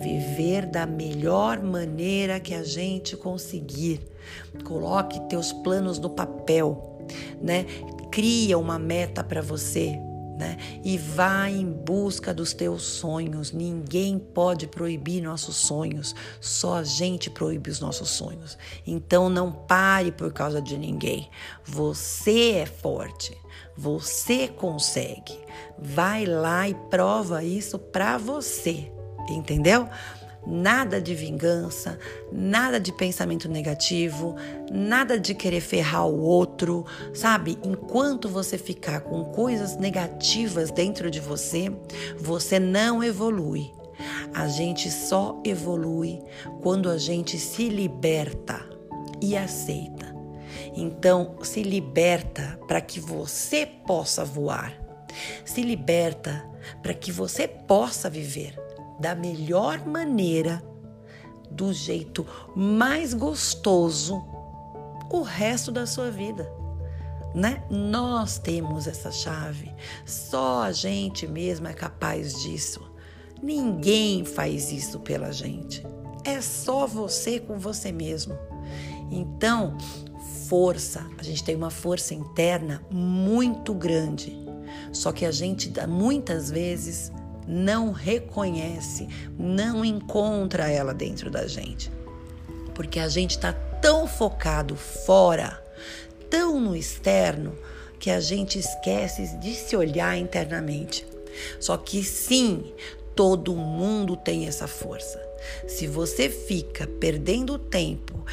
viver 0.00 0.66
da 0.66 0.86
melhor 0.86 1.62
maneira 1.62 2.40
que 2.40 2.54
a 2.54 2.62
gente 2.62 3.16
conseguir. 3.16 4.00
Coloque 4.64 5.20
teus 5.28 5.52
planos 5.52 5.98
no 5.98 6.10
papel, 6.10 7.06
né? 7.40 7.66
Cria 8.10 8.58
uma 8.58 8.78
meta 8.78 9.22
para 9.22 9.42
você, 9.42 9.98
né? 10.40 10.56
E 10.82 10.96
vá 10.96 11.50
em 11.50 11.70
busca 11.70 12.32
dos 12.32 12.54
teus 12.54 12.82
sonhos. 12.82 13.52
Ninguém 13.52 14.18
pode 14.18 14.66
proibir 14.66 15.22
nossos 15.22 15.54
sonhos, 15.54 16.14
só 16.40 16.76
a 16.76 16.82
gente 16.82 17.28
proíbe 17.28 17.70
os 17.70 17.78
nossos 17.78 18.08
sonhos. 18.08 18.56
Então 18.86 19.28
não 19.28 19.52
pare 19.52 20.10
por 20.10 20.32
causa 20.32 20.62
de 20.62 20.78
ninguém. 20.78 21.28
Você 21.62 22.52
é 22.52 22.66
forte. 22.66 23.36
Você 23.76 24.48
consegue. 24.48 25.38
Vai 25.78 26.24
lá 26.24 26.66
e 26.66 26.74
prova 26.88 27.44
isso 27.44 27.78
para 27.78 28.16
você. 28.16 28.90
Entendeu? 29.28 29.86
Nada 30.46 31.00
de 31.00 31.14
vingança, 31.14 31.98
nada 32.32 32.80
de 32.80 32.92
pensamento 32.92 33.48
negativo, 33.48 34.36
nada 34.72 35.18
de 35.18 35.34
querer 35.34 35.60
ferrar 35.60 36.06
o 36.06 36.20
outro, 36.20 36.86
sabe? 37.12 37.58
Enquanto 37.62 38.28
você 38.28 38.56
ficar 38.56 39.00
com 39.00 39.24
coisas 39.24 39.76
negativas 39.76 40.70
dentro 40.70 41.10
de 41.10 41.20
você, 41.20 41.70
você 42.18 42.58
não 42.58 43.04
evolui. 43.04 43.70
A 44.34 44.48
gente 44.48 44.90
só 44.90 45.40
evolui 45.44 46.20
quando 46.62 46.88
a 46.88 46.96
gente 46.96 47.38
se 47.38 47.68
liberta 47.68 48.64
e 49.20 49.36
aceita. 49.36 50.16
Então, 50.74 51.36
se 51.42 51.62
liberta 51.62 52.58
para 52.66 52.80
que 52.80 52.98
você 52.98 53.66
possa 53.66 54.24
voar. 54.24 54.74
Se 55.44 55.62
liberta 55.62 56.48
para 56.82 56.94
que 56.94 57.12
você 57.12 57.46
possa 57.46 58.08
viver 58.08 58.54
da 59.00 59.14
melhor 59.14 59.86
maneira, 59.86 60.62
do 61.50 61.72
jeito 61.72 62.26
mais 62.54 63.14
gostoso, 63.14 64.22
o 65.10 65.22
resto 65.22 65.72
da 65.72 65.86
sua 65.86 66.10
vida. 66.10 66.50
Né? 67.34 67.64
Nós 67.70 68.38
temos 68.38 68.86
essa 68.86 69.10
chave. 69.10 69.74
Só 70.04 70.62
a 70.62 70.72
gente 70.72 71.26
mesmo 71.26 71.66
é 71.66 71.72
capaz 71.72 72.40
disso. 72.42 72.80
Ninguém 73.42 74.24
faz 74.24 74.70
isso 74.70 75.00
pela 75.00 75.32
gente. 75.32 75.82
É 76.24 76.40
só 76.40 76.86
você 76.86 77.40
com 77.40 77.58
você 77.58 77.90
mesmo. 77.90 78.36
Então, 79.10 79.76
força, 80.46 81.06
a 81.18 81.22
gente 81.22 81.42
tem 81.42 81.56
uma 81.56 81.70
força 81.70 82.14
interna 82.14 82.84
muito 82.90 83.72
grande. 83.72 84.36
Só 84.92 85.12
que 85.12 85.24
a 85.24 85.30
gente 85.30 85.72
muitas 85.86 86.50
vezes 86.50 87.12
não 87.50 87.90
reconhece, 87.90 89.08
não 89.36 89.84
encontra 89.84 90.70
ela 90.70 90.94
dentro 90.94 91.30
da 91.30 91.48
gente. 91.48 91.90
Porque 92.74 93.00
a 93.00 93.08
gente 93.08 93.32
está 93.32 93.52
tão 93.52 94.06
focado 94.06 94.76
fora, 94.76 95.60
tão 96.30 96.60
no 96.60 96.76
externo, 96.76 97.58
que 97.98 98.10
a 98.10 98.20
gente 98.20 98.58
esquece 98.58 99.36
de 99.38 99.54
se 99.54 99.76
olhar 99.76 100.16
internamente. 100.16 101.04
Só 101.58 101.76
que 101.76 102.02
sim, 102.04 102.72
todo 103.14 103.54
mundo 103.54 104.16
tem 104.16 104.46
essa 104.46 104.66
força. 104.66 105.20
Se 105.66 105.86
você 105.86 106.28
fica 106.28 106.86
perdendo 106.86 107.58
tempo 107.58 108.24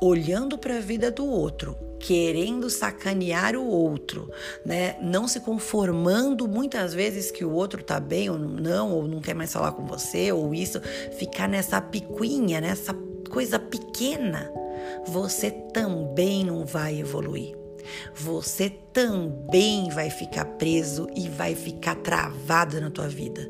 olhando 0.00 0.58
para 0.58 0.76
a 0.76 0.80
vida 0.80 1.10
do 1.10 1.26
outro, 1.26 1.76
querendo 1.98 2.68
sacanear 2.68 3.56
o 3.56 3.66
outro, 3.66 4.30
né? 4.64 4.96
Não 5.00 5.26
se 5.26 5.40
conformando 5.40 6.46
muitas 6.46 6.94
vezes 6.94 7.30
que 7.30 7.44
o 7.44 7.52
outro 7.52 7.82
tá 7.82 7.98
bem 7.98 8.30
ou 8.30 8.38
não, 8.38 8.92
ou 8.92 9.08
não 9.08 9.20
quer 9.20 9.34
mais 9.34 9.52
falar 9.52 9.72
com 9.72 9.86
você, 9.86 10.30
ou 10.32 10.54
isso, 10.54 10.80
ficar 11.18 11.48
nessa 11.48 11.80
picuinha, 11.80 12.60
nessa 12.60 12.94
coisa 13.30 13.58
pequena, 13.58 14.50
você 15.06 15.50
também 15.50 16.44
não 16.44 16.64
vai 16.64 16.98
evoluir. 16.98 17.56
Você 18.14 18.70
também 18.92 19.88
vai 19.90 20.10
ficar 20.10 20.44
preso 20.44 21.06
e 21.14 21.28
vai 21.28 21.54
ficar 21.54 21.94
travado 21.96 22.80
na 22.80 22.90
tua 22.90 23.08
vida. 23.08 23.48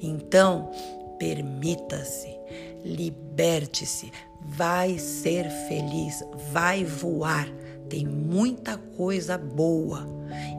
Então, 0.00 0.70
permita-se, 1.18 2.36
liberte-se, 2.84 4.12
vai 4.48 4.98
ser 4.98 5.48
feliz, 5.68 6.22
vai 6.52 6.84
voar. 6.84 7.48
Tem 7.88 8.06
muita 8.06 8.76
coisa 8.76 9.38
boa 9.38 10.06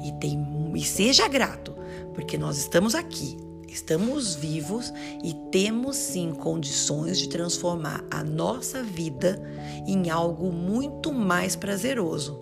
e 0.05 0.11
tem 0.19 0.37
e 0.75 0.83
seja 0.83 1.27
grato, 1.27 1.75
porque 2.13 2.37
nós 2.37 2.57
estamos 2.57 2.95
aqui, 2.95 3.35
estamos 3.67 4.35
vivos 4.35 4.93
e 5.23 5.33
temos 5.51 5.97
sim 5.97 6.31
condições 6.31 7.19
de 7.19 7.27
transformar 7.27 8.05
a 8.09 8.23
nossa 8.23 8.81
vida 8.81 9.41
em 9.85 10.09
algo 10.09 10.51
muito 10.51 11.11
mais 11.11 11.55
prazeroso, 11.55 12.39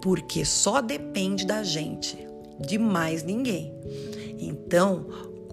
porque 0.00 0.44
só 0.44 0.80
depende 0.80 1.44
da 1.44 1.62
gente, 1.62 2.16
de 2.60 2.78
mais 2.78 3.22
ninguém. 3.22 3.74
Então, 4.38 5.06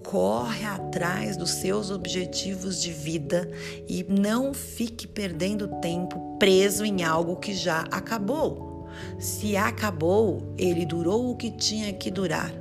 corre 0.04 0.64
atrás 0.66 1.36
dos 1.36 1.50
seus 1.50 1.90
objetivos 1.90 2.80
de 2.80 2.92
vida 2.92 3.50
e 3.88 4.04
não 4.08 4.52
fique 4.52 5.06
perdendo 5.06 5.80
tempo 5.80 6.36
preso 6.38 6.84
em 6.84 7.02
algo 7.02 7.36
que 7.36 7.54
já 7.54 7.80
acabou. 7.90 8.88
Se 9.18 9.56
acabou, 9.56 10.54
ele 10.58 10.84
durou 10.84 11.30
o 11.30 11.36
que 11.36 11.50
tinha 11.50 11.92
que 11.92 12.10
durar. 12.10 12.52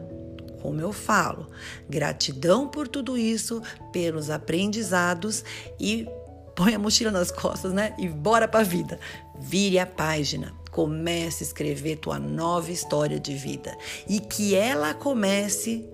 Como 0.62 0.79
eu 0.79 0.93
falo, 0.93 1.47
gratidão 1.89 2.67
por 2.67 2.88
tudo 2.88 3.17
isso, 3.17 3.62
pelos 3.91 4.29
aprendizados 4.29 5.43
e 5.77 6.08
põe 6.56 6.73
a 6.73 6.79
mochila 6.79 7.12
nas 7.12 7.29
costas, 7.29 7.73
né? 7.73 7.93
E 7.99 8.08
bora 8.08 8.47
pra 8.47 8.63
vida. 8.63 8.97
Vire 9.38 9.77
a 9.77 9.86
página. 9.86 10.53
Comece 10.71 11.43
a 11.43 11.47
escrever 11.47 11.97
tua 11.97 12.17
nova 12.17 12.71
história 12.71 13.19
de 13.19 13.36
vida 13.36 13.77
e 14.08 14.19
que 14.19 14.56
ela 14.56 14.93
comece 14.93 15.88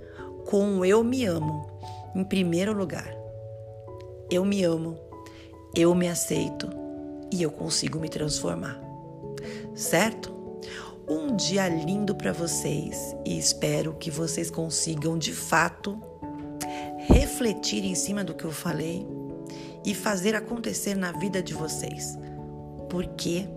com 0.50 0.80
o 0.80 0.84
eu 0.84 1.04
me 1.04 1.26
amo 1.26 1.70
em 2.16 2.24
primeiro 2.24 2.74
lugar. 2.74 3.16
Eu 4.32 4.44
me 4.44 4.64
amo, 4.64 4.98
eu 5.76 5.94
me 5.94 6.08
aceito 6.08 6.68
e 7.32 7.44
eu 7.44 7.52
consigo 7.52 8.00
me 8.00 8.10
transformar. 8.10 8.82
Certo? 9.76 10.34
Um 11.08 11.36
dia 11.36 11.70
lindo 11.70 12.16
para 12.16 12.34
vocês 12.34 13.16
e 13.24 13.38
espero 13.38 13.94
que 13.94 14.10
vocês 14.10 14.50
consigam 14.50 15.20
de 15.20 15.34
fato 15.34 16.02
refletir 16.98 17.86
em 17.86 17.94
cima 17.94 18.24
do 18.24 18.34
que 18.34 18.46
eu 18.46 18.52
falei 18.52 19.06
e 19.86 19.94
fazer 19.94 20.34
acontecer 20.34 20.96
na 20.96 21.12
vida 21.12 21.44
de 21.44 21.54
vocês. 21.54 22.18
Porque 22.90 23.48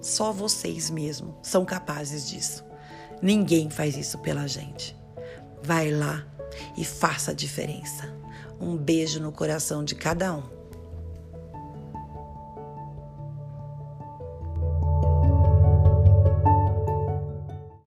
só 0.00 0.32
vocês 0.32 0.88
mesmos 0.88 1.34
são 1.42 1.66
capazes 1.66 2.26
disso. 2.26 2.64
Ninguém 3.20 3.68
faz 3.68 3.94
isso 3.94 4.16
pela 4.20 4.46
gente. 4.46 4.97
Vai 5.62 5.90
lá 5.90 6.26
e 6.76 6.84
faça 6.84 7.32
a 7.32 7.34
diferença. 7.34 8.12
Um 8.60 8.76
beijo 8.76 9.20
no 9.20 9.32
coração 9.32 9.84
de 9.84 9.94
cada 9.94 10.34
um. 10.34 10.57